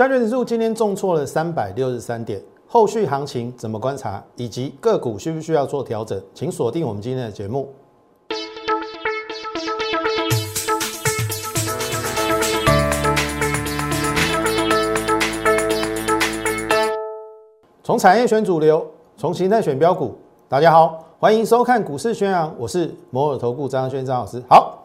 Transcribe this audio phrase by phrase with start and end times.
[0.00, 7.70] 加权指数今天重挫了三百六十三点，后续行情怎么观察，以及个股需不需要做调整，请锁定我们今天的节目。
[17.82, 18.86] 从产业选主流，
[19.18, 20.16] 从形态选标股。
[20.48, 24.42] 大家好，欢迎收看股市宣扬，我是摩尔投顾张轩张老师。
[24.48, 24.79] 好，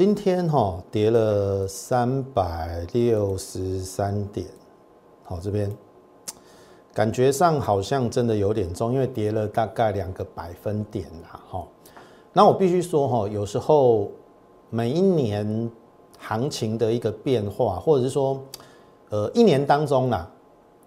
[0.00, 4.46] 今天哈跌了三百六十三点，
[5.24, 5.70] 好这边
[6.94, 11.38] 感觉上好像真的有点重，因为跌了大概两个百分点啦。
[11.50, 11.68] 哈，
[12.32, 14.10] 那我必须说哈，有时候
[14.70, 15.70] 每一年
[16.16, 18.40] 行情的一个变化，或者是说
[19.10, 20.26] 呃一年当中啦。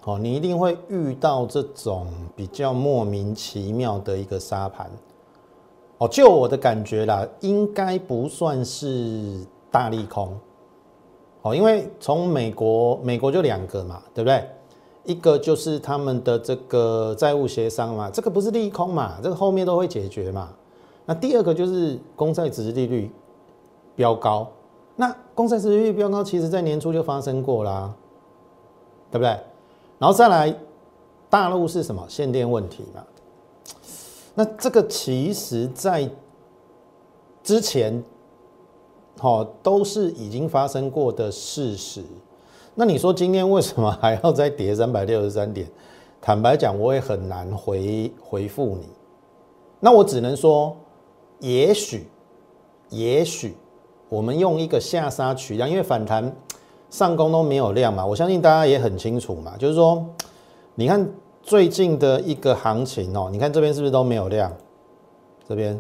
[0.06, 4.90] 哦，你一定会遇到这种比较莫名其妙的一个沙盘。
[5.98, 10.38] 哦，就我的感觉啦，应该不算是大利空。
[11.44, 14.48] 哦，因为从美国，美国就两个嘛，对不对？
[15.04, 20.50] 一个就是他们的这个债务协商嘛，这个不是利空嘛，这个后面都会解决嘛。
[21.06, 23.12] 那第二个就是公债值利率
[23.98, 24.48] 飙高，
[24.96, 27.94] 那公债值利率飙高，其实在年初就发生过啦，
[29.12, 29.38] 对不对？
[30.00, 30.56] 然后再来，
[31.30, 33.04] 大陆是什么限电问题嘛？
[34.36, 36.10] 那这个其实在
[37.44, 38.04] 之前，
[39.20, 42.04] 好都是已经发生过的事实。
[42.76, 45.68] 那你说今天为什么还要再跌三百六十三点？
[46.22, 48.88] 坦白讲，我也很难回回复你。
[49.80, 50.76] 那我只能说，
[51.40, 52.08] 也许，
[52.90, 53.56] 也许
[54.10, 56.34] 我们用一个下杀取量，因为反弹。
[56.90, 60.06] 上攻都没有量嘛，我相信大家也很清楚嘛，就是说，
[60.76, 61.04] 你看
[61.44, 64.52] 最近的一个行情哦，你看这边是不是都没有量？
[65.46, 65.80] 这边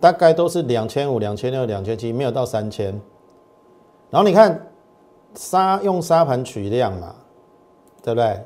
[0.00, 2.98] 大概都是两千五、两千六、两千七，没有到三千。
[4.10, 4.66] 然后你看
[5.34, 7.14] 沙用沙盘取量嘛，
[8.02, 8.42] 对不对？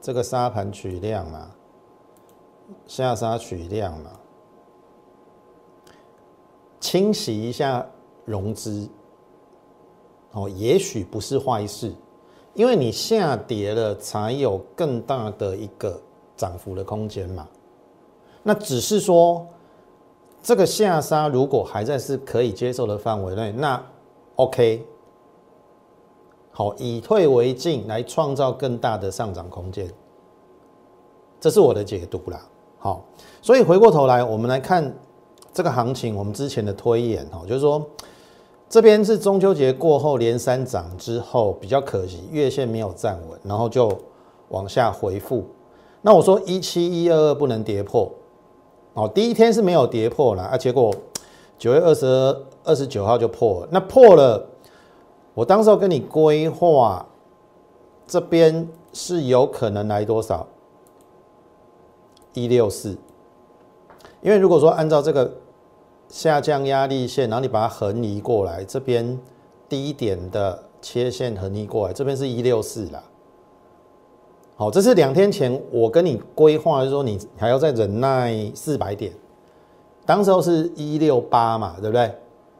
[0.00, 1.50] 这个沙盘取量嘛，
[2.86, 4.10] 下沙取量嘛，
[6.80, 7.86] 清洗一下
[8.24, 8.88] 融资。
[10.32, 11.92] 哦，也许不是坏事，
[12.58, 15.96] 因为你下跌了，才有更大的一个
[16.36, 17.46] 涨幅的空间嘛。
[18.42, 19.46] 那只是说，
[20.42, 23.80] 这个下杀如果还在是可以接受的范围内，那
[24.34, 24.84] OK。
[26.50, 29.88] 好，以退为进，来创造更大的上涨空间，
[31.38, 32.44] 这是我的解读啦。
[32.80, 33.04] 好，
[33.40, 34.92] 所以回过头来，我们来看
[35.52, 37.88] 这个行情，我们之前的推演，哈，就是说。
[38.68, 43.90] 这边是中秋节过后连三涨之后比较可惜，月线没有站稳，然后就
[44.48, 45.46] 往下回复。
[46.02, 48.10] 那我说一七一二二不能跌破，
[48.92, 50.94] 哦，第一天是没有跌破了，啊，结果
[51.58, 53.68] 九月二十二、二十九号就破了。
[53.70, 54.46] 那破了，
[55.32, 57.06] 我当时候跟你规划，
[58.06, 60.46] 这边是有可能来多少？
[62.34, 62.98] 一六四，
[64.20, 65.32] 因为如果说按照这个。
[66.08, 69.18] 下降压力线，然后你把它横移过来，这边
[69.68, 73.02] 低点的切线横移过来，这边是一六四啦。
[74.56, 79.12] 好，这是两天前我跟你规划，就是说你还要再忍耐四百点，
[80.04, 82.12] 当时候是一六八嘛，对不对？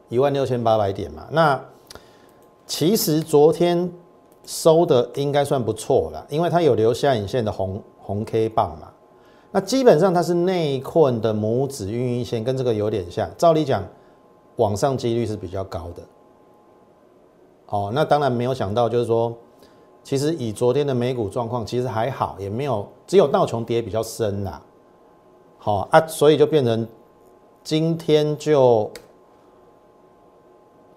[0.07, 1.27] 一万六千八百点嘛。
[1.31, 1.59] 那
[2.65, 3.91] 其实昨天
[4.45, 8.89] 收的应该算不错了，因为它有留下影线的红红 K 棒嘛。
[9.51, 13.27] 那基本上它是内困的拇指孕育线，跟这个有点像。
[13.37, 13.83] 照理讲，
[14.57, 16.03] 往上几率是比较高的。
[17.67, 19.35] 哦，那当然没有想到，就是说，
[20.03, 24.61] 其实以昨天的美股状况，其实还好，也没有，只有道琼跌比较深啦。
[25.57, 26.87] 好啊，所以就变成
[27.63, 28.89] 今天就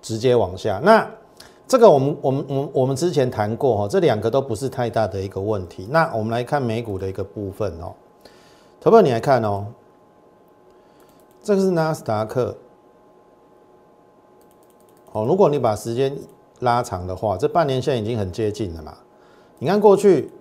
[0.03, 0.79] 直接往下。
[0.83, 1.11] 那
[1.67, 5.89] 这个我们我们我们我们之前谈过哈，这两个都不是太大的一个问题。
[5.91, 7.95] 那我们来看美股的一个部分哦。
[8.83, 9.67] 投票你来看哦，
[11.41, 12.57] 这个是纳斯达克。
[15.13, 16.19] 哦，如果你把时间
[16.59, 18.97] 拉长的话，这半年线已经很接近了嘛。
[19.61, 20.33] 你看过去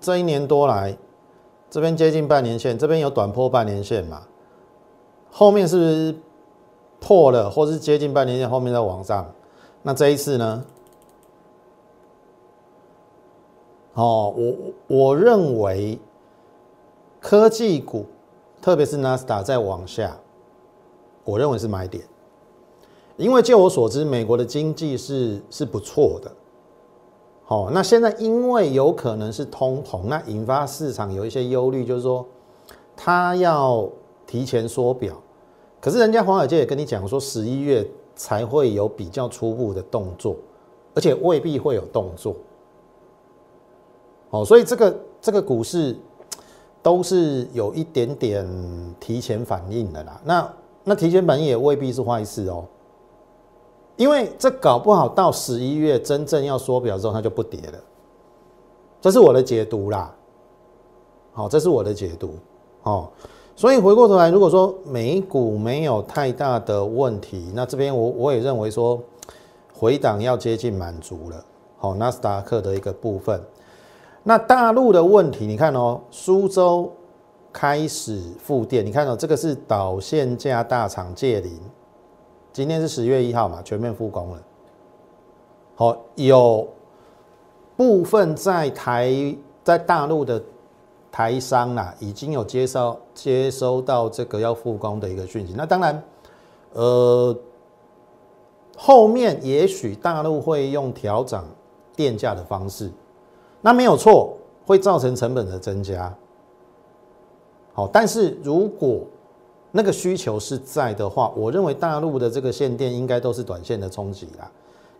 [0.00, 0.98] 这一年多来，
[1.70, 4.22] 这边接近半年线，这边有短破半年线嘛？
[5.30, 6.16] 后面是不是
[6.98, 9.32] 破了，或是接近半年线，后面再往上？
[9.82, 10.64] 那这一次呢？
[13.94, 14.54] 哦，我
[14.88, 15.96] 我认为。
[17.22, 18.04] 科技股，
[18.60, 20.18] 特别是纳斯达在往下，
[21.24, 22.04] 我认为是买点，
[23.16, 26.30] 因为就我所知，美国的经济是是不错的。
[27.44, 32.26] 好，那现在因为有可能是通膨，那引发市场有一些忧虑，就是说
[32.96, 33.88] 他要
[34.26, 35.14] 提前缩表，
[35.80, 40.34] 可是人家华尔街也跟你讲说，十一月才会有比较初步的动作，
[40.92, 42.34] 而且未必会有动作。
[44.30, 45.96] 哦，所以这个这个股市
[46.82, 48.46] 都是有一点点
[48.98, 50.20] 提前反应的啦。
[50.24, 50.52] 那
[50.84, 52.64] 那提前反应也未必是坏事哦，
[53.96, 57.78] 因为这搞不好到十一月真正要缩表之后，它就不跌了。
[59.00, 60.12] 这是我的解读啦。
[61.32, 62.34] 好，这是我的解读。
[62.82, 63.08] 哦，
[63.54, 69.00] 所以回过头来，如果说美股没有太大的问题，那这边我我也认为说
[69.72, 71.44] 回档要接近满足了。
[71.78, 73.40] 好，纳斯达克的一个部分。
[74.22, 76.92] 那大陆的问题，你看哦，苏州
[77.52, 81.60] 开始复电，你看到这个是导线架大厂界零，
[82.52, 84.42] 今天是十月一号嘛，全面复工了。
[85.74, 86.68] 好，有
[87.76, 90.42] 部分在台在大陆的。
[91.14, 95.52] 台商啊，已经有接收接收到这个要复工的一个讯息。
[95.54, 96.02] 那当然，
[96.72, 97.36] 呃，
[98.78, 101.44] 后面也许大陆会用调整
[101.94, 102.90] 电价的方式，
[103.62, 104.36] 那没有错，
[104.66, 106.14] 会造成成本的增加。
[107.72, 109.00] 好，但是如果
[109.70, 114.50] 那个需求是在的话，我认为大陆的这个限电应该都是短线的冲击啦。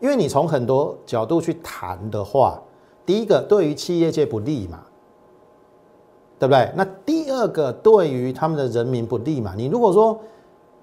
[0.00, 2.58] 因为你从很多角度去谈的话，
[3.04, 4.80] 第一个对于企业界不利嘛。
[6.38, 6.72] 对不对？
[6.74, 9.54] 那第二个对于他们的人民不利嘛？
[9.56, 10.18] 你如果说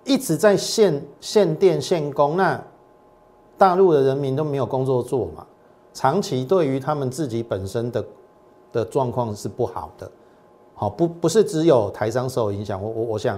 [0.06, 2.64] 一直在限限电限工，那
[3.58, 5.46] 大陆的人民都没有工作做嘛？
[6.00, 8.06] 长期对于他们自己本身的
[8.72, 10.10] 的状况是不好的。
[10.74, 13.38] 好，不不是只有台商受影响，我我我想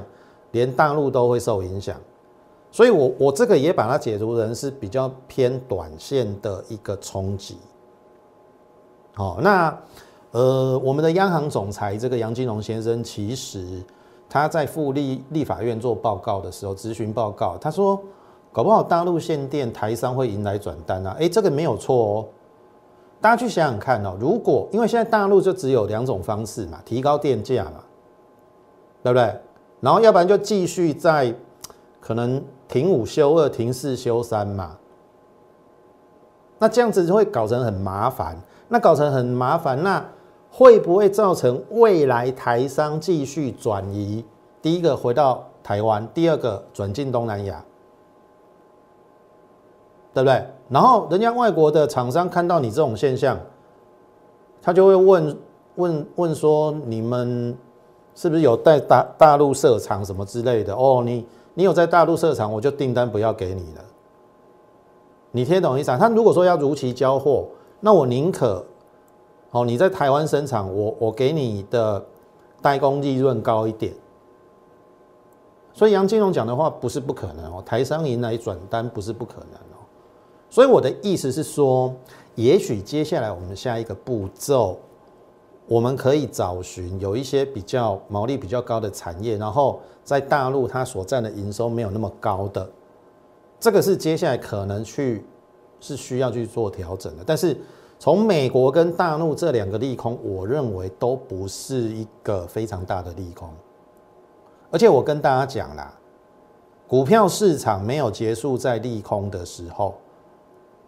[0.51, 1.99] 连大陆都会受影响。
[2.71, 7.57] 所以我我这个也把它解读成是比较偏短线的一个冲击。
[9.15, 9.75] 好，那。
[10.33, 13.83] 呃，我们的央行总裁这个杨金龙先生，其实
[14.29, 18.01] 他在赴立立法院做报告的时候，咨询报告，他说，
[18.53, 21.13] 搞不好大陆限电，台商会迎来转单啊。
[21.19, 22.25] 诶，这个没有错哦。
[23.21, 27.83] 大家去想想看哦，如果因为现在大陆就只有两种方式嘛，提高电价嘛，
[29.03, 29.33] 对不对？
[29.79, 31.33] 然后要不然就继续在
[31.99, 34.75] 可能停五休二，停四休三嘛。
[36.57, 38.35] 那这样子会搞成很麻烦，
[38.67, 40.03] 那搞成很麻烦，那。
[40.53, 44.25] 会不会造成未来台商继续转移？
[44.61, 47.63] 第一个回到台湾，第二个转进东南亚，
[50.13, 50.45] 对不对？
[50.69, 53.37] 然后人家外国的厂商看到你这种现象，
[54.61, 55.37] 他就会问
[55.75, 57.57] 问问说：你们
[58.15, 60.73] 是不是有在大大陆设厂什么之类的？
[60.75, 63.81] 哦，你你有在大陆设厂，我就订单不要给你了。
[65.31, 65.97] 你听懂意思啊？
[65.97, 67.47] 他如果说要如期交货，
[67.79, 68.63] 那我宁可。
[69.53, 72.01] 哦，你在台湾生产，我我给你的
[72.61, 73.93] 代工利润高一点，
[75.73, 79.59] 所以杨金龙讲的话不是不可能哦，台商迎来转单不是不可能，
[80.51, 81.91] 所以我的意思是说，
[82.35, 84.77] 也许接下来我们下一个步骤，
[85.65, 92.69] 我们可以找寻有一些比较毛利比较高的产业，然后在大陆它所占的营收没有那么高的，
[93.59, 95.25] 这个是接下来可能去
[95.79, 97.57] 是需要去做调整的，但是。
[98.03, 103.47] 从美国跟大陆这两个利空，我认为都不是一个非常大的利空。
[104.71, 105.93] 而且我跟大家讲啦，
[106.87, 109.93] 股票市场没有结束在利空的时候，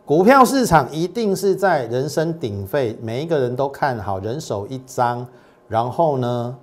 [0.05, 5.25] 股票市场一定是在人声鼎沸，每一个人都看好，人手一张，
[5.67, 6.57] 然后呢，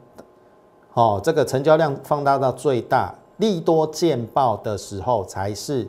[0.92, 5.88] 哦，这个成交量放大到最大，利多见报的时候，才是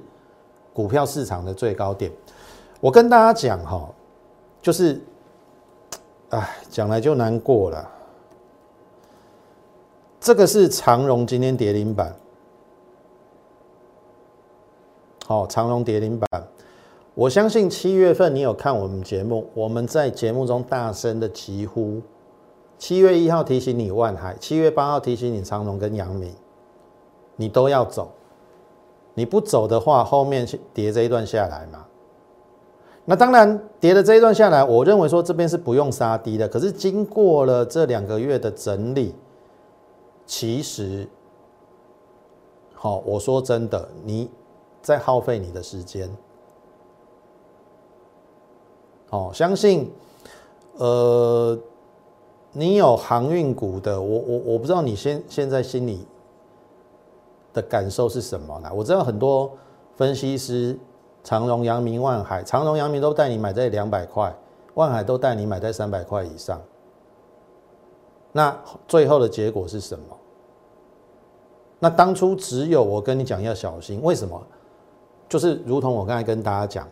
[0.73, 2.09] 股票市场的最高点。
[2.79, 3.89] 我跟大家讲哈。
[4.61, 5.01] 就是，
[6.29, 7.89] 哎，讲来就难过了。
[10.19, 12.15] 这个是长荣今天跌停板，
[15.25, 16.29] 好，长荣跌停板。
[17.13, 22.01] 我相信七月份你有看我们节目，我们在节目中大声的疾呼：
[22.77, 26.33] 七月一号提醒你万海，七月八号提醒你长荣跟阳明，
[27.35, 28.11] 你都要走。
[29.13, 31.85] 你不走的话，后面跌这一段下来嘛。
[33.03, 36.47] 那当然，跌的这一段下来，我认为说这边是不用杀低的。
[36.47, 39.13] 可是经过了这两个月的整理，
[40.25, 41.05] 其实，
[42.73, 44.29] 好，我说真的，你
[44.81, 46.09] 在耗费你的时间。
[49.11, 49.89] 哦，相信，
[50.77, 51.57] 呃，
[52.51, 56.05] 你有航运股的，我我我不知道你现现在心里
[57.53, 58.71] 的感受是什么呢？
[58.73, 59.51] 我知道很多
[59.95, 60.77] 分析师。
[61.23, 64.35] 长荣、阳明、万海，长荣、阳明都带你买在两百块，
[64.73, 66.59] 万海都带你买在三百块以上。
[68.31, 70.05] 那最后的结果是什么？
[71.77, 74.41] 那当初只有我跟你讲要小心，为什么？
[75.29, 76.87] 就是如同我刚才跟大家讲，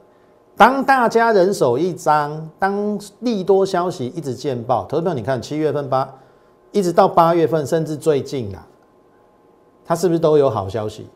[0.60, 6.14] 当大家人手一张，当利多消息一直见报，投资朋友，你看七月份八，
[6.74, 8.68] 一直到八月份，甚至最近啊，
[9.86, 11.08] 它是不是都有好消息？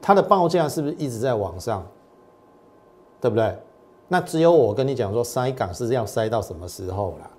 [0.00, 1.86] 它的报价是不是一直在往上？
[3.20, 3.54] 对不对？
[4.08, 7.30] 那只有我跟你讲说，塞港是要塞到什么时候啦？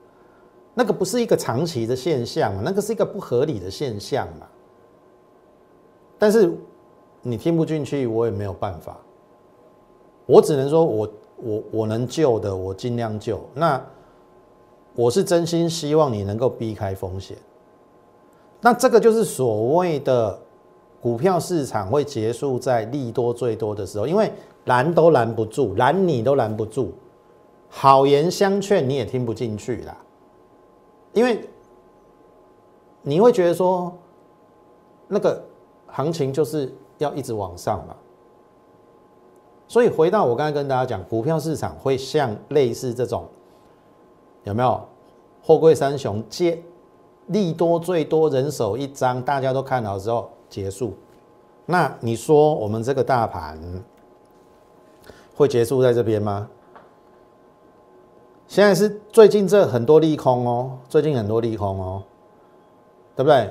[0.75, 2.61] 那个不是一个长期的现象嘛？
[2.63, 4.45] 那个是一个不合理的现象嘛？
[6.19, 6.55] 但是
[7.23, 8.95] 你听不进去，我也没有办法。
[10.27, 13.39] 我只能说，我我我能救的，我尽量救。
[13.55, 13.83] 那
[14.93, 17.35] 我是真心希望你能够避开风险。
[18.61, 20.37] 那这个就是所谓的
[20.99, 24.31] 股票市场会结束在利多最多的时候，因为
[24.65, 26.91] 拦都拦不住，拦你都拦不住，
[27.69, 29.95] 好言相劝你也听不进去啦。
[31.13, 31.47] 因为
[33.01, 33.93] 你会觉得说，
[35.07, 35.41] 那个
[35.85, 37.95] 行情就是要一直往上嘛。
[39.67, 43.25] 所以回到我刚才跟大家讲，股票市场会像类似这种，
[44.43, 44.81] 有没有？
[45.43, 46.61] 货柜三雄接
[47.27, 50.93] 利多最多人手一张，大家都看好之后结束。
[51.65, 53.59] 那你说我们这个大盘
[55.35, 56.49] 会结束在这边吗？
[58.47, 62.03] 现在是最近这很多利空哦，最近很多利空哦，
[63.15, 63.49] 对不对？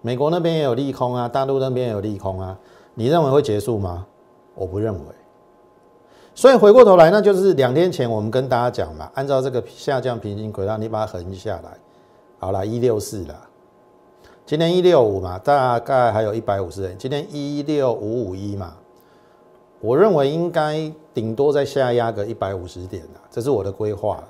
[0.00, 2.56] 美国那边也有利空啊，大陆那边也有利空啊，
[2.94, 4.06] 你认为会结束吗？
[4.54, 5.00] 我不认为。
[6.38, 11.76] 所以回过头来，那就是两天前我们跟大家讲嘛，按照这个下降平均轨道，你把它横下来，
[12.38, 13.34] 好了，一六四了。
[14.46, 16.96] 今天一六五嘛，大概还有一百五十点。
[16.96, 18.76] 今天一六五五一嘛，
[19.80, 24.22] 我认为应该顶多再下压个一百五十点了，这是我的规划。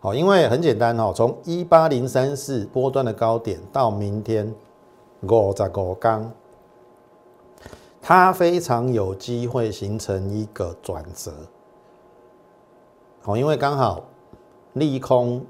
[0.00, 4.50] 好，因为很简单哦，从一八零三四波段的高点到明天
[5.20, 6.32] 五十五刚。
[8.08, 11.30] 它非常有机会形成一个转折，
[13.20, 14.02] 好，因为刚好
[14.72, 15.44] 利空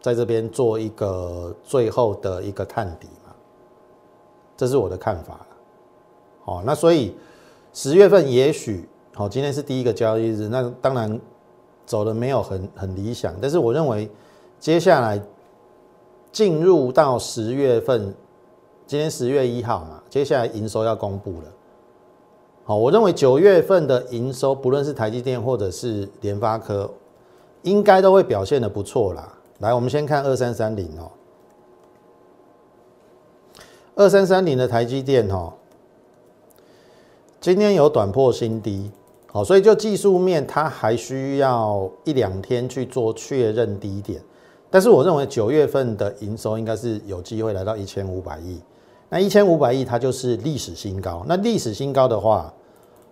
[0.00, 3.34] 在这边做一个最后的一个探底嘛，
[4.56, 5.46] 这是我的看法了。
[6.44, 7.16] 好，那所以
[7.72, 11.20] 十月份也许好，今天是第一个交易日，那当然
[11.84, 14.08] 走的没有很很理想，但是我认为
[14.60, 15.20] 接下来
[16.30, 18.14] 进入到十月份。
[18.86, 21.52] 今天十月一号嘛，接下来营收要公布了。
[22.62, 26.88] 好，我认为九月份的营收，不论是台积电或者是联发科，
[27.62, 29.36] 应该都会表现的不错啦。
[29.58, 31.10] 来，我们先看二三三零哦，
[33.96, 35.52] 二三三零的台积电哦，
[37.40, 38.92] 今天有短破新低，
[39.32, 44.22] 好，所以就技术面，它还需要一两天去做确认低点。
[44.70, 48.60] 但是我认为九月份的营收应该是有机会来到一千五百亿。
[49.08, 51.24] 那一千五百亿，它就是历史新高。
[51.28, 52.52] 那历史新高的话，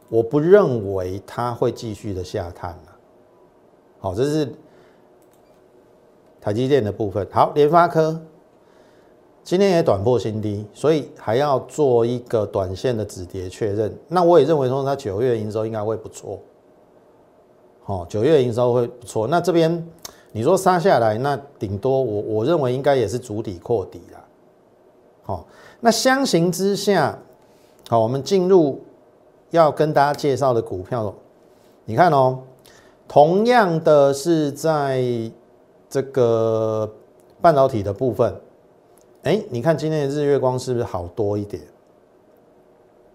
[0.08, 2.96] 我不认为它会继续的下探了。
[4.00, 4.52] 好，这是
[6.40, 7.26] 台积电的部分。
[7.30, 8.20] 好，联发科
[9.44, 13.96] 今天也短破新低，所以还要做一个短线的止跌确认。
[14.08, 16.40] 那我也认为说，它九月营收应该会不错。
[17.84, 19.28] 好，九月营收会不错。
[19.28, 19.86] 那这边
[20.32, 24.23] 你说杀下来，那顶多我我认为应该也是主底扩底了。
[25.24, 25.46] 好。
[25.80, 27.18] 那相形之下，
[27.88, 28.82] 好，我们进入
[29.50, 31.14] 要跟大家介绍的股票，
[31.84, 32.38] 你看哦，
[33.06, 35.04] 同样的是在
[35.90, 36.90] 这个
[37.40, 38.34] 半导体的部分，
[39.24, 41.62] 哎，你看今天的日月光是不是好多一点？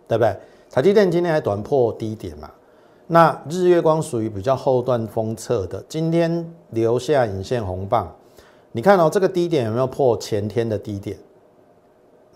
[0.07, 0.35] 对不对？
[0.69, 2.51] 台积电今天还短破低点嘛？
[3.07, 8.15] 那日月光属于比较后段封测的，今天留下引线红棒，
[8.71, 11.17] 你看哦，这个低点有没有破前天的低点？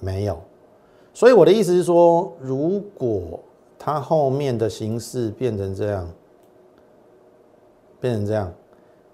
[0.04, 0.38] 没有，
[1.14, 3.40] 所以我的意思是说，如果
[3.80, 6.10] 它后面的形式变成这样，
[8.02, 8.54] 变成这样，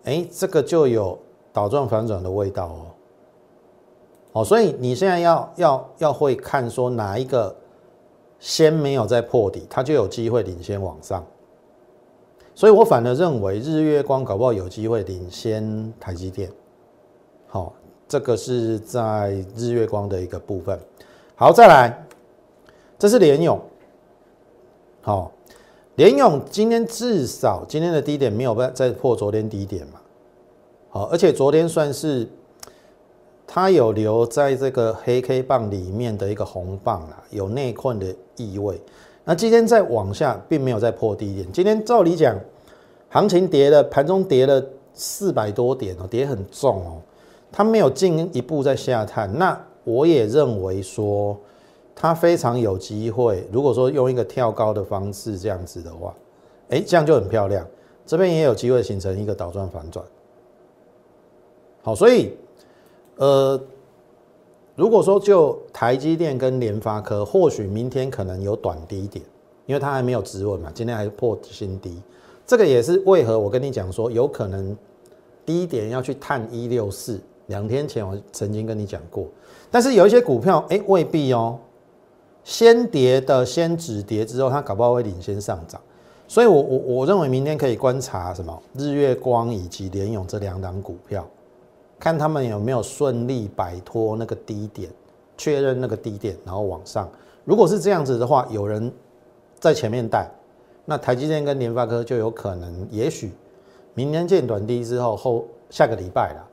[0.06, 1.18] 哎，这个就有
[1.54, 2.86] 倒转反转的味道哦。
[4.32, 7.56] 哦，所以你现在要要要会看说哪一个
[8.40, 11.24] 先没有在破底，它就有机会领先往上。
[12.56, 16.52] 所以我反而认为日月光搞不好有机会领先台积电。
[17.48, 17.74] 好。
[18.10, 20.78] 这个是在日月光的一个部分。
[21.36, 22.06] 好，再来，
[22.98, 23.62] 这是联勇。
[25.02, 25.32] 好，
[25.96, 30.02] 联勇今天至少今天的低点没有再再破昨天低点嘛？
[30.90, 32.28] 好，而且昨天算是
[33.46, 38.82] 它有留在这个黑 K 棒里面的一个红棒啊，有内困的意味。
[39.24, 41.52] 那今天再往下，并没有再破低点。
[41.52, 42.36] 今天照理讲，
[43.10, 44.64] 行情跌了，盘中跌了
[44.96, 47.02] 四百多点哦，跌很重哦。
[47.52, 51.38] 它没有进一步在下探，那我也认为说，
[51.96, 53.48] 它非常有机会。
[53.52, 56.14] 如果说用一个跳高的方式这样子的话，
[56.70, 57.66] 哎，这样就很漂亮。
[58.06, 60.06] 这边也有机会形成一个倒转反转。
[61.82, 62.34] 好，所以
[63.18, 63.60] 呃，
[64.76, 69.24] 如果说就台积电跟联发科，或许明天可能有短低点，
[69.66, 72.02] 因为它还没有止稳嘛，今天还破新低。
[72.46, 74.76] 这个也是为何我跟你讲说，有可能
[75.46, 77.20] 低点要去探一六四。
[77.50, 79.28] 两天前我曾经跟你讲过，
[79.70, 81.60] 但是有一些股票，哎，未必哦。
[82.44, 85.80] 先跌的先止跌之后，它搞不好会领先上涨。
[86.28, 91.28] 所以，我我我认为明天可以观察什么日月光以及联勇这两档股票，
[92.00, 94.90] 看他们有没有顺利摆脱那个低点，
[95.38, 97.10] 确认那个低点，然后往上。
[97.46, 98.92] 如果是这样子的话，有人
[99.60, 100.30] 在前面带，
[100.86, 103.32] 那台积电跟联发科就有可能，也许
[103.94, 106.49] 明天见短低之后，后下个礼拜了。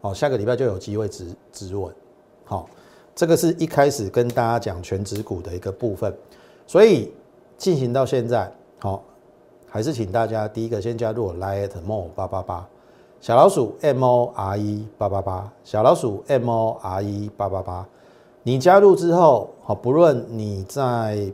[0.00, 1.92] 好，下个礼拜就有机会止止稳。
[2.44, 2.68] 好，
[3.16, 6.16] 这个是一开始跟大家讲全指股的一个部分，
[6.68, 7.12] 所以
[7.56, 9.02] 进行到现在，好，
[9.66, 12.68] 还是请大家第一个先加入我 Lite More 八八八
[13.20, 17.86] 小老鼠 M O R E 八八八小老鼠 M O R E 八八八。
[18.44, 21.30] 你加入之后，好，不论你在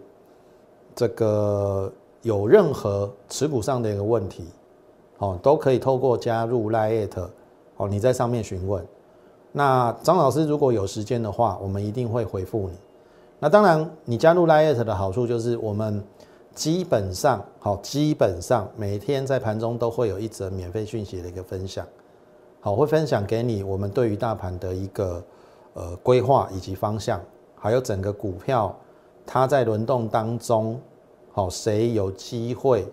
[0.96, 1.92] 这个
[2.22, 4.46] 有任何持股上的一个问题，
[5.18, 7.28] 好，都可以透过加入 Lite。
[7.88, 8.84] 你在上面询问，
[9.52, 12.76] 那张老师如果有时间的话，我们一定会回复你。
[13.38, 16.02] 那当然，你加入 Lite 的好处就是我们
[16.54, 21.86] 基本上，好，基本上每天在盘中都会有一则免费讯息的一个分享，
[22.60, 25.22] 好，会分享给你我们对于大盘的一个
[25.74, 27.20] 呃规划以及方向，
[27.54, 28.74] 还有整个股票
[29.26, 30.80] 它在轮动当中，
[31.32, 32.86] 好，谁有机会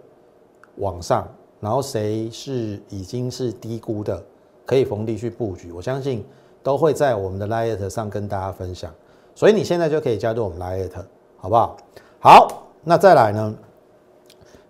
[0.77, 1.27] 往上，
[1.59, 4.21] 然后谁是已经是低估的。
[4.65, 6.23] 可以逢低去布局，我相信
[6.63, 8.93] 都会在我们的 Lite 上跟大家分享，
[9.35, 10.91] 所以你现在就可以加入我们 Lite，
[11.37, 11.77] 好不好？
[12.19, 13.53] 好，那再来呢？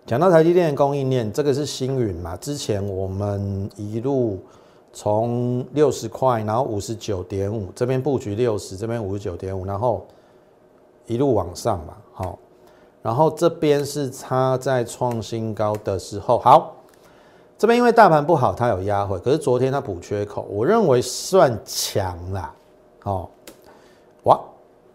[0.06, 2.36] 讲到台积电的供应链，这个是星云嘛？
[2.38, 4.40] 之前我们一路
[4.92, 10.08] 从六十块，然后五十九点五这边布局六十，这边五十九点五，然后
[11.06, 12.40] 一路往上嘛，好，
[13.02, 16.76] 然后这边是它在创新高的时候，好。
[17.62, 22.52] 这边因为大盘不好，它有压回，可是昨天它补缺口，我认为算强啦。
[23.04, 23.30] 哦，
[24.24, 24.42] 哇，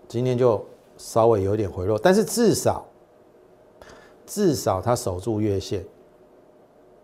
[0.09, 0.61] 今天就
[0.99, 2.85] 稍微有点回落，但是至少
[4.27, 5.85] 至少它守住月线，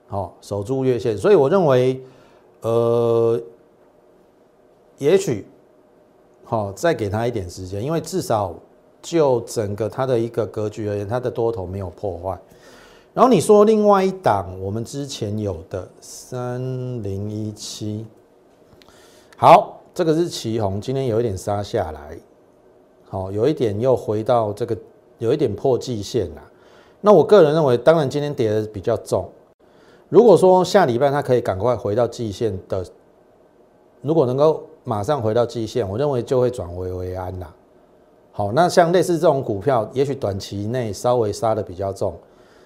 [0.09, 2.03] 哦，守住月线，所以我认为，
[2.63, 3.41] 呃，
[4.99, 5.47] 也许
[6.43, 8.53] 好再给它一点时间，因为至少
[9.01, 12.37] 就整个它的一个格局而言，它的多头没有破坏。
[13.15, 16.59] 然后你说另外一档，我们之前有的三
[17.03, 18.07] 零一七，
[19.37, 22.19] 好，这个是旗红，今天有一点杀下来，
[23.11, 24.75] 好，有一点又回到这个，
[25.19, 26.43] 有一点破季线了。
[27.03, 29.29] 那我个人认为，当然今天跌的比较重。
[30.09, 32.83] 如果说下礼拜它可以赶快回到季线的，
[34.01, 37.55] 如果能够马上回到季线，我认为就会转危为安啦。
[38.31, 42.17] 好，那像类似这种股票，也许短期内稍微杀的比较重。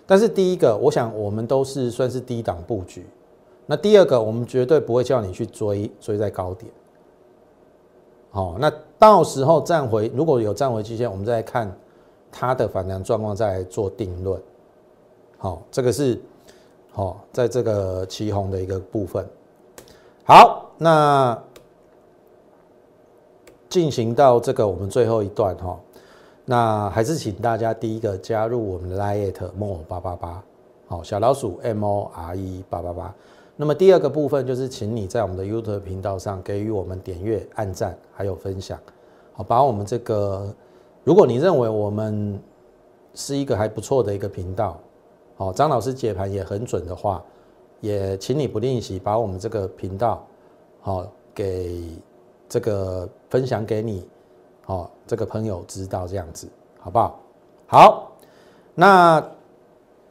[0.06, 3.04] 但是第一个，我想我们都是算是低档布局。
[3.66, 6.70] 那第二个，我们绝对不会叫你去追追在高点。
[8.30, 11.76] 好，那到时候站回如果有站回期限，我们再看
[12.30, 14.40] 它的反弹状况，再做定论。
[15.38, 16.20] 好，这个是
[16.92, 19.26] 好在这个旗红的一个部分。
[20.24, 21.36] 好，那
[23.68, 25.76] 进行到这个我们最后一段哈。
[26.48, 30.42] 那还是请大家第一个加入我们的 Lite More 八八八，
[30.86, 33.12] 好，小老鼠 M O R E 八八八。
[33.56, 38.78] 那么第二个部分就是请你在我们的 YouTube 频道上给予我们点阅、按赞还有分享，
[39.32, 40.54] 好，把我们这个，
[41.02, 42.40] 如果你认为我们
[43.14, 44.78] 是一个还不错的一个频道，
[45.36, 47.24] 好，张老师解盘也很准的话，
[47.80, 50.24] 也请你不吝惜把我们这个频道，
[50.80, 51.04] 好，
[51.34, 51.82] 给
[52.48, 54.08] 这个分享给你。
[54.66, 56.48] 哦，这个朋友知道这样子，
[56.78, 57.20] 好不好？
[57.68, 58.12] 好，
[58.74, 59.24] 那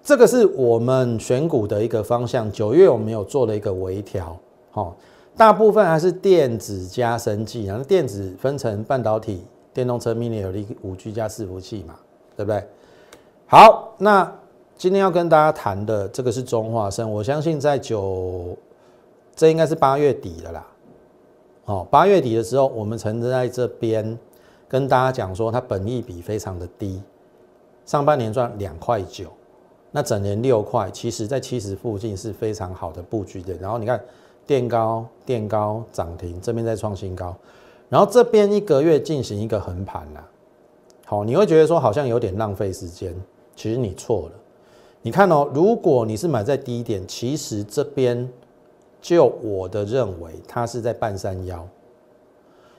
[0.04, 2.52] 这个是我们选股的一个方向。
[2.52, 4.38] 九月我们有做了一个微调，
[4.72, 4.96] 好，
[5.36, 11.96] 大部分还是电子加生技，然后电子分成半导体、电动车、mini 有五 G 加伺服器嘛，
[12.38, 12.66] 对不对？
[13.48, 14.30] 好，那
[14.78, 18.58] 今天要跟大家谈的这个是中化生，我相信在九，
[19.36, 20.68] 这应该是八月底的啦。
[21.66, 24.18] 哦，八月底的时候，我们曾经在这边。
[24.68, 27.02] 跟大家讲说，它本益比非常的低，
[27.86, 29.30] 上半年赚两块九，
[29.92, 33.54] 那整年六块，其实在七十附近是非常好的布局的。
[33.56, 34.04] 然后你看，
[34.46, 37.36] 垫高垫高涨停，这边在创新高，
[37.90, 40.28] 然后这边一个月进行一个横盘啦，
[41.06, 43.16] 好，你会觉得说好像有点浪费时间，
[43.56, 44.32] 其实你错了。
[45.02, 48.28] 你看哦，如果你是买在低点，其实这边
[49.00, 51.68] 就我的认为，它是在半山腰，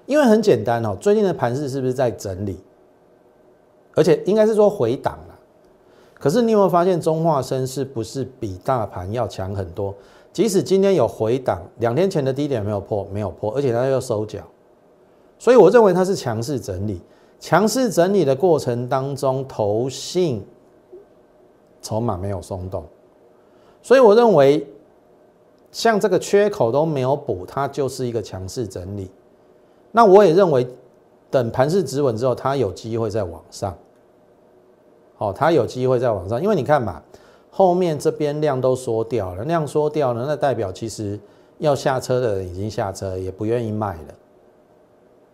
[0.06, 2.58] 因为很简单哦，最近的盘势是不是在整理？
[3.94, 5.38] 而且应该是说回档了。
[6.14, 9.94] 可是你有没有发现中化生是不是比大盘要强很多？
[10.32, 14.40] 即使今天有回档，两天前的低点没有破，没有破，而且它又收脚，
[15.38, 17.00] 所以我认为它是强势整理。
[17.38, 20.44] 强势整理的过程当中，投信。
[21.82, 22.84] 筹码没有松动，
[23.80, 24.66] 所以我认为
[25.70, 29.08] 像这个缺口都没有补，它就是一个强势整理。
[29.96, 30.68] 那我也认为，
[31.30, 33.74] 等盘势止稳之后，它有机会再往上。
[35.16, 37.02] 好，它有机会再往上，因为你看嘛，
[37.50, 41.18] 后面这边量都缩掉了，量缩掉了，那代表其实
[41.60, 44.14] 要下车的人已经下车，也不愿意卖了。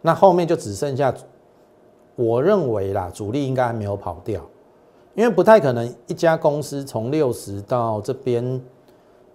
[0.01, 1.13] 那后面就只剩下，
[2.15, 4.41] 我认为啦，主力应该还没有跑掉。
[5.17, 8.63] 因为不太可能一家公司从六十到这边，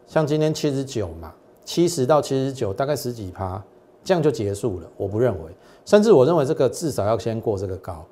[0.08, 1.34] 像今天七十九嘛，
[1.66, 3.62] 七十到七十九，大概十几趴，
[4.08, 4.88] 这样就结束了。
[4.96, 5.52] 我不认为，
[5.84, 8.06] 甚至我认为这个至少要先过这个高。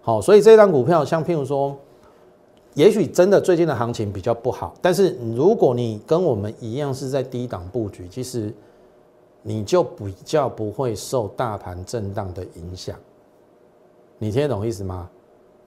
[0.00, 1.76] 好，所以这张股票，像譬如说，
[2.72, 8.50] 也许真的最近的行情比较不好，但是如果你跟我们一样是在低档布局，其实
[9.42, 12.96] 你就比较不会受大盘震荡的影响。
[14.16, 15.10] 你听得懂意思吗？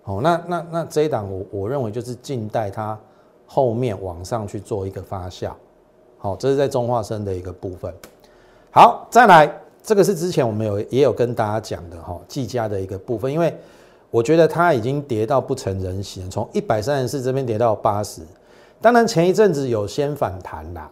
[0.01, 2.99] 好，那那那这一档我我认为就是静待它
[3.45, 5.51] 后面往上去做一个发酵，
[6.17, 7.93] 好，这是在中化生的一个部分。
[8.71, 13.55] 好，再来这个是之前我们有也有跟大家讲的哈，技嘉的一个部分，因为
[14.09, 18.21] 我觉得它已经跌到不成人形，从一百三十四这边跌到八十，
[18.81, 20.89] 当然前一阵子有先反弹啦。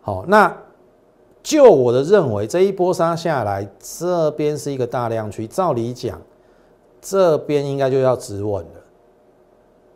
[0.00, 0.56] 好，那
[1.42, 6.20] 就我的认为这一波杀下来，这边是一个大量区，照理讲。
[7.06, 8.80] 这边应该就要止稳了，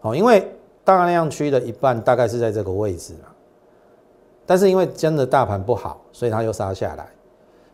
[0.01, 0.47] 好，因为
[0.85, 3.31] 大量区的一半大概是在这个位置嘛，
[4.49, 7.07] 但是因为真的大盘不好，所以它又杀下来。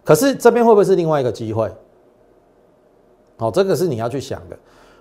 [0.03, 1.71] 可是这边会不会是另外一个机会？
[3.37, 4.59] 好，这个是你要去想的。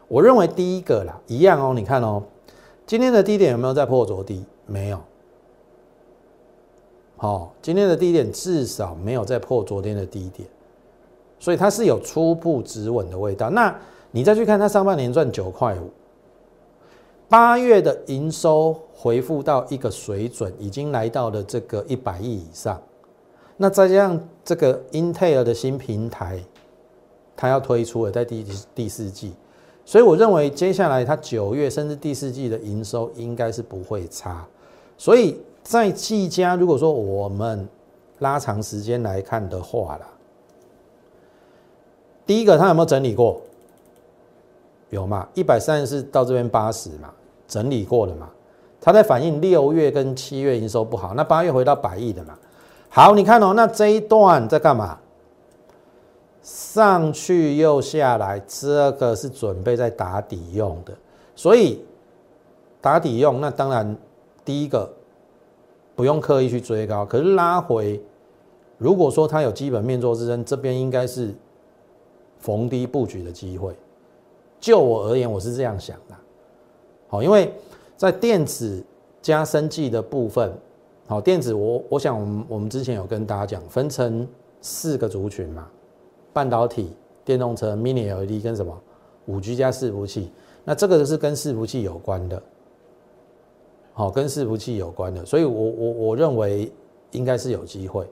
[0.07, 2.21] 我认为第一个啦，一样哦，你看哦，
[2.85, 4.45] 今天的低点有没有在破昨低？
[4.67, 5.01] 没有。
[7.17, 10.47] 好，今天的低点至少没有在破昨天的低点，
[11.39, 13.49] 所以它是有初步止稳的味道。
[13.49, 13.75] 那
[14.11, 15.89] 你再去看它上半年赚九块五，
[17.27, 22.81] 八月的营收回复到一个水准，已经来到了这个一百亿以上。
[23.57, 26.43] 那再加上这个英特尔的新平台，
[27.35, 29.33] 它要推出了在第第四季，
[29.85, 34.45] 所以我认为接下来它九月甚至第四季的营收应该是不会差。
[34.97, 37.67] 所以在季家，如果说我们
[38.19, 40.07] 拉长时间来看的话啦，
[42.25, 43.41] 第一个它有没有整理过？
[44.89, 45.27] 有嘛？
[45.33, 47.13] 一百三十四到这边八十嘛，
[47.47, 48.29] 整理过了嘛？
[48.83, 52.37] 它在反映六月跟七月营收不好，那八月回到百亿的嘛？
[52.89, 54.99] 好，你看哦，那这一段在干嘛？
[56.41, 60.93] 上去又下来，这个是准备在打底用的，
[61.33, 61.81] 所以
[62.81, 63.95] 打底用，那当然
[64.43, 64.91] 第一个
[65.95, 68.03] 不用刻意去追高，可是拉回，
[68.77, 71.33] 如果说它有基本面做支撑，这边应该是
[72.37, 73.73] 逢低布局的机会。
[74.59, 76.15] 就我而言，我是这样想的，
[77.07, 77.53] 好，因为
[78.03, 78.83] 在电子
[79.21, 80.53] 加生技的部分，
[81.07, 84.27] 好，电子我我想我们我们之前有跟大家讲，分成
[84.59, 85.69] 四个族群嘛，
[86.33, 86.91] 半导体、
[87.23, 88.77] 电动车、Mini LED 跟什么
[89.27, 90.29] 五 G 加伺服器，
[90.65, 92.43] 那这个是跟伺服器有关的，
[93.93, 96.69] 好，跟伺服器有关的，所以我我我认为
[97.11, 98.05] 应该是有机会。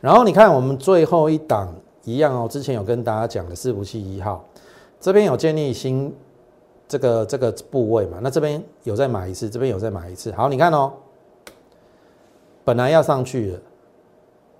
[0.00, 1.70] 然后你看我们最后一档
[2.04, 4.42] 一样哦，之前有跟大家讲的伺服器一号。
[5.00, 6.12] 这边有建立新
[6.88, 8.18] 这个这个部位嘛？
[8.22, 10.32] 那这边有再买一次，这边有再买一次。
[10.32, 10.92] 好，你看哦，
[12.64, 13.60] 本来要上去的，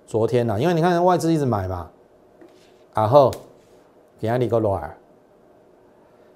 [0.06, 1.90] 昨天呐，因为你看外资一直买嘛，
[2.94, 3.32] 然后
[4.20, 4.94] 给它一个乱。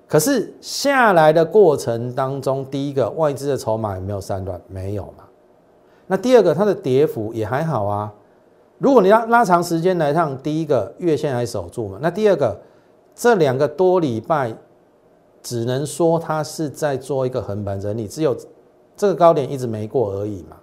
[0.08, 4.60] 可是下来的过程当中，第一个外资的筹码有没有散乱？
[4.68, 5.24] 没有嘛。
[6.06, 8.12] 那第二个它的跌幅也还好啊。
[8.78, 11.98] 如果你要拉长时间来看，第一个月线还守住嘛？
[12.00, 12.58] 那第二个。
[13.14, 14.54] 这两个多礼拜，
[15.42, 18.36] 只能说它是在做一个横盘整理，只有
[18.96, 20.56] 这个高点一直没过而已嘛。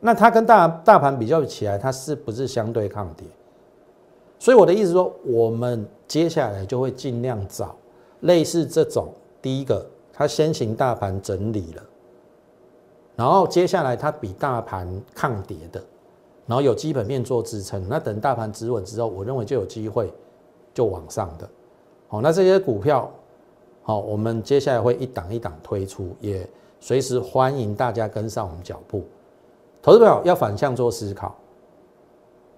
[0.00, 3.26] 那它跟大大盘比较起来，它是不是相对抗跌？
[4.38, 7.74] 所以我的意思说，我们接下来就会尽量找
[8.20, 9.08] 类似这种，
[9.42, 11.82] 第一个它先行大盘整理了，
[13.16, 15.82] 然后接下来它比大盘抗跌的，
[16.46, 20.12] 然后有基本面做支撑，那等大盘止稳之后，我认为就有机会。
[20.74, 21.48] 就往上的，
[22.06, 23.10] 好，那这些股票，
[23.88, 26.46] 好，我们接下来会一档一档推出，也
[26.78, 29.02] 随时欢迎大家跟上我们脚步。
[29.80, 31.34] 投资朋友要反向做思考，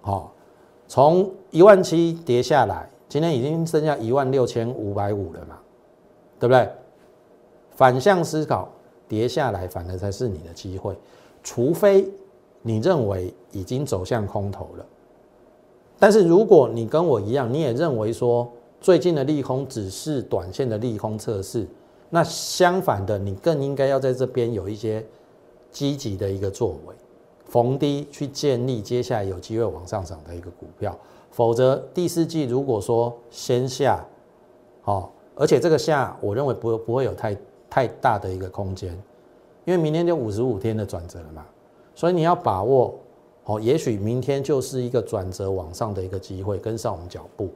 [0.01, 0.33] 好，
[0.89, 5.57] 从一万七跌下来，今天已经剩下一万六千五百五了嘛，
[6.37, 6.69] 对不对？
[7.77, 8.67] 反向思考，
[9.07, 10.93] 跌下来反而才是你的机会，
[11.41, 12.11] 除非
[12.61, 14.85] 你认为已经走向空头了。
[15.97, 18.51] 但是如果你跟我一样，你也认为说。
[18.81, 21.67] 最近的利空只是短线的利空测试，
[22.09, 25.05] 那相反的，你更应该要在这边有一些
[25.69, 26.95] 积极的一个作为，
[27.45, 30.97] 逢低去建立接下来有机会往上涨的一个股票，
[31.29, 34.03] 否则第四季如果说先下，
[34.81, 37.37] 好，而且这个下，我认为不不会有太
[37.69, 38.91] 太大的一个空间，
[39.65, 41.45] 因为明天就五十五天的转折了嘛，
[41.93, 42.95] 所以你要把握，
[43.43, 47.47] 好，也许明天就是一个转折往上的一个机会，跟上我们脚步，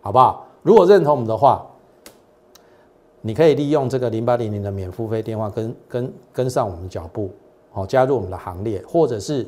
[0.00, 0.46] 好不好？
[0.62, 1.66] 如果认同我们的话，
[3.20, 7.30] 你可以利用这个零八零零的免付费电话跟跟跟上我们脚步，
[7.72, 9.46] 好加入我们的行列，或者是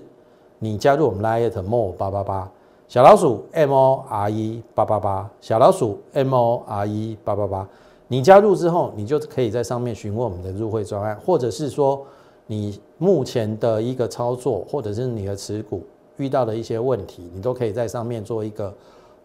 [0.58, 2.50] 你加入我们 Lite More 八八八
[2.86, 7.68] 小老鼠 M O R E 八八八小老鼠 M O R E 八八八，
[8.08, 12.04] 你加入之后，你就可以在上面询问我们的入会专案，或者是说
[12.46, 15.82] 你目前的一个操作，或者是你的持股
[16.16, 18.74] 遇到的一些问题，你都可以在上面做一个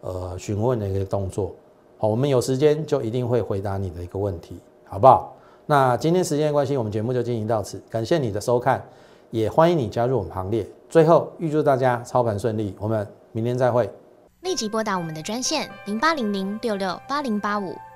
[0.00, 1.52] 呃询问的一个动作。
[2.00, 5.36] 好，我们有时间就一定会回答你的一个问题，好不好？
[5.66, 8.82] 那今天时间的关系，我们节目就进行到此，感谢你的收看，
[9.30, 10.66] 也欢迎你加入我们行列。
[10.88, 13.88] 最后，预祝大家操盘顺利，我们明天再会。
[14.40, 17.76] 立即拨打我们的专线零八零零六六八零八五